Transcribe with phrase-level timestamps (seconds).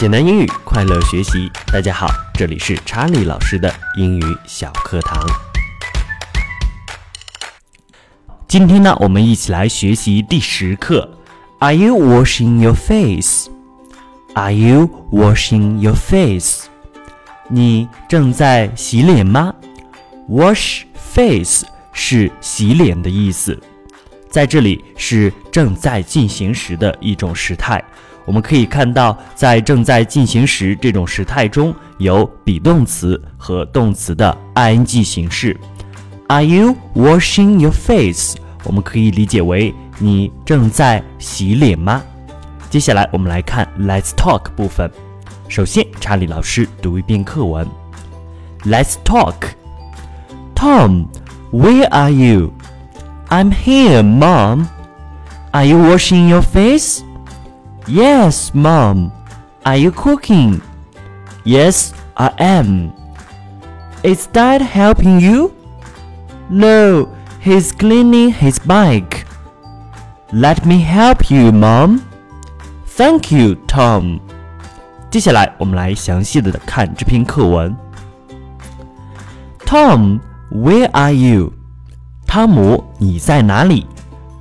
[0.00, 1.48] 简单英语，快乐学习。
[1.72, 5.24] 大家好，这里是查理老师的英语小课堂。
[8.48, 11.08] 今天呢，我们一起来学习第十课。
[11.60, 13.46] Are you washing your face?
[14.34, 16.64] Are you washing your face?
[17.48, 19.54] 你正在洗脸吗
[20.28, 23.62] ？Wash face 是洗脸的意思，
[24.34, 27.80] 在这里是正在进行时的一种时态。
[28.24, 35.56] 我们可以看到，在正在进行时这种时态中有 be 动词和动词的 ing 形式。
[36.26, 38.34] Are you washing your face？
[38.64, 42.02] 我们可以理解为你正在洗脸吗？
[42.68, 44.90] 接下来我们来看 Let's talk 部分。
[45.48, 47.64] 首先，查理老师读一遍课文。
[48.64, 49.36] Let's talk.
[50.56, 51.06] Tom,
[51.52, 52.52] where are you?
[53.29, 54.69] I'm here, Mom.
[55.53, 57.03] Are you washing your face?
[57.87, 59.11] Yes, Mom.
[59.65, 60.61] Are you cooking?
[61.43, 62.93] Yes, I am.
[64.03, 65.53] Is Dad helping you?
[66.49, 67.07] No,
[67.41, 69.25] he's cleaning his bike.
[70.31, 72.01] Let me help you, Mom.
[72.85, 74.19] Thank you, Tom.
[75.09, 77.75] 接下来，我们来详细的看这篇课文。
[79.65, 80.19] Tom,
[80.51, 81.53] where are you?
[82.34, 83.86] 汤姆，你在哪里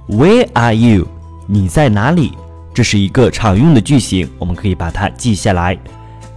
[0.09, 1.07] ？Where are you?
[1.45, 2.35] 你在哪里？
[2.73, 5.77] 这是一个常用的句型，我们可以把它记下来。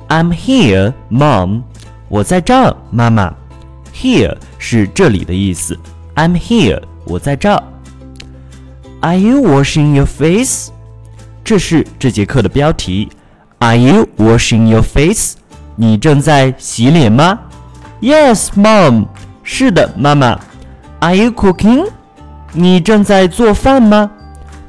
[0.06, 1.62] I'm here, Mom。
[2.10, 3.32] 我在这儿，妈妈。
[3.94, 5.78] Here 是这里的意思。
[6.14, 7.62] I'm here，我在这儿。
[9.00, 10.68] Are you washing your face？
[11.42, 13.08] 这是这节课的标题。
[13.60, 15.36] Are you washing your face？
[15.74, 17.38] 你正在洗脸吗
[18.02, 19.06] ？Yes, Mom。
[19.42, 20.38] 是的，妈妈。
[21.00, 21.88] Are you cooking？
[22.52, 24.10] 你正在做饭吗？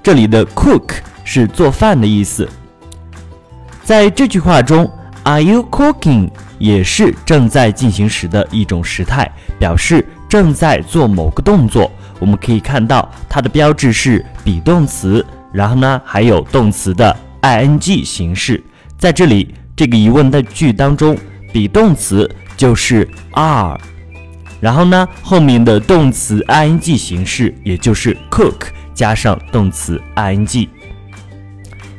[0.03, 2.47] 这里的 cook 是做饭的意思。
[3.83, 4.89] 在这句话中
[5.23, 6.29] ，Are you cooking？
[6.59, 11.89] 也是正在进行时的一种时态，表示正在做某个动作。
[12.19, 18.61] 我们可以看到它的标志是 be 动词，然后呢还有动词的 ing 形式。
[18.97, 21.15] 在这里这个疑问的句当中
[21.53, 23.79] ，be 动词就是 are，
[24.59, 30.67] 然后呢后面的动词 ing 形式也就是 cook 加上动词 ing。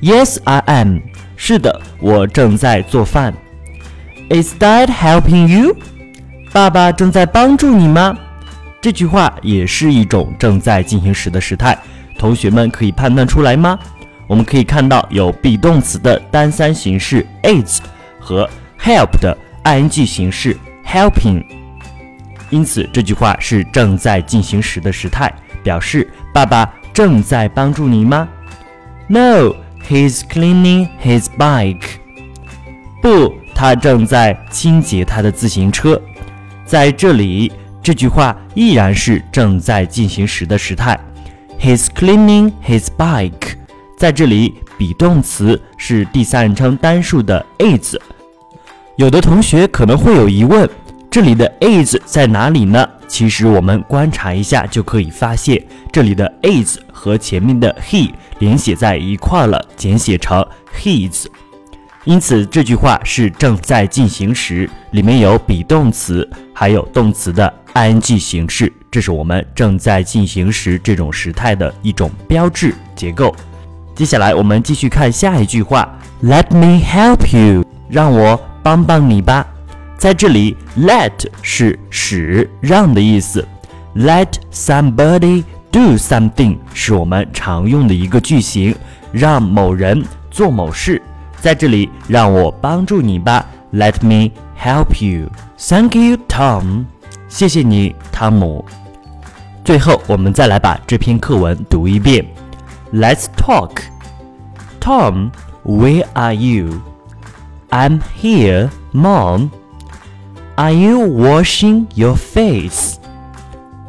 [0.00, 0.98] Yes, I am。
[1.36, 3.32] 是的，我正在做饭。
[4.28, 5.76] Is Dad helping you？
[6.52, 8.16] 爸爸正在帮助你吗？
[8.80, 11.78] 这句话也是一种正在进行时的时态，
[12.18, 13.78] 同学们可以判断出来吗？
[14.26, 17.80] 我们可以看到有 be 动词的单三形式 is
[18.20, 18.48] 和
[18.80, 21.44] help 的 ing 形式 helping，
[22.50, 25.32] 因此这句话是正在进行时的时态，
[25.62, 28.28] 表示爸爸正在帮助你吗
[29.08, 29.54] ？No。
[29.88, 31.82] He's cleaning his bike。
[33.00, 35.98] 不，他正在清洁他的自行车。
[36.66, 37.50] 在这里，
[37.82, 40.98] 这句话依然是正在进行时的时态。
[41.58, 43.54] He's cleaning his bike。
[43.96, 47.96] 在这里，be 动词是第三人称单数的 is。
[48.96, 50.68] 有的同学可能会有疑问，
[51.10, 52.86] 这里的 is 在哪里呢？
[53.06, 55.60] 其实我们观察一下就可以发现，
[55.90, 60.46] 这里的 is 和前面的 he 连写在一块了，简写成
[60.78, 61.24] his。
[62.04, 73.34] 因此这句话是正在进行时，里面有 be 动词，还有动词的 ing 形式，这是我们正在进行时这种时态的一种标志结构。
[73.94, 79.46] 接下来我们继续看下一句话，Let me help you，让我帮帮你吧。
[79.97, 83.47] 在这里，let 是使让的意思，
[83.95, 88.75] let somebody do something 是我们常用的一个句型，
[89.11, 91.01] 让某人做某事。
[91.39, 95.29] 在这里，让我帮助你吧，Let me help you.
[95.57, 96.85] Thank you, Tom.
[97.27, 98.63] 谢谢你，汤姆。
[99.65, 102.25] 最后，我们再来把这篇课文读一遍。
[102.93, 103.77] Let's talk.
[104.79, 105.31] Tom,
[105.65, 106.81] where are you?
[107.69, 109.49] I'm here, Mom.
[110.57, 112.99] Are you washing your face?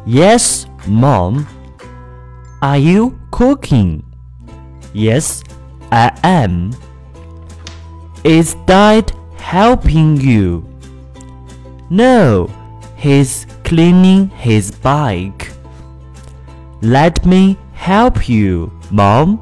[0.05, 1.47] Yes, Mom.
[2.61, 4.03] Are you cooking?
[4.93, 5.43] Yes,
[5.91, 6.73] I am.
[8.23, 10.65] Is Dad helping you?
[11.89, 12.49] No,
[12.95, 15.51] he's cleaning his bike.
[16.81, 19.39] Let me help you, Mom.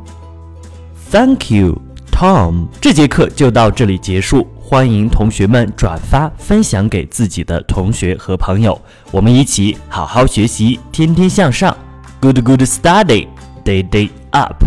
[1.09, 1.81] Thank you,
[2.11, 2.67] Tom.
[2.81, 4.47] 这节课就到这里结束。
[4.70, 8.78] 欢迎同学们转发分享给自己的同学和朋友，
[9.10, 11.74] 我们一起好好学习，天天向上。
[12.20, 13.28] Good, good study,
[13.64, 14.62] day, day up.